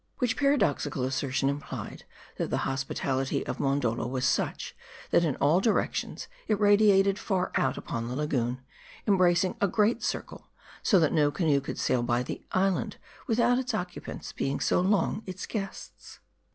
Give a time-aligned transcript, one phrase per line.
[0.17, 2.05] Which paradoxical assertion implied,
[2.37, 4.75] that the hospitality of Mondol do was such,
[5.11, 8.61] that in all directions it radiated far out upon the lagoon,
[9.07, 10.47] embracing a great circle;
[10.81, 15.21] so that no canoe could sail by the island, without its occupants being so long
[15.27, 16.19] its guests.